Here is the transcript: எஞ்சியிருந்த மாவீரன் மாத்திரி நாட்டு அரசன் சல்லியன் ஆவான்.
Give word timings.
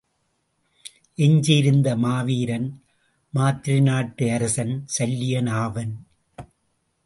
எஞ்சியிருந்த 1.15 1.95
மாவீரன் 1.95 2.67
மாத்திரி 3.33 3.79
நாட்டு 3.81 4.31
அரசன் 4.31 4.73
சல்லியன் 4.97 5.51
ஆவான். 5.61 5.93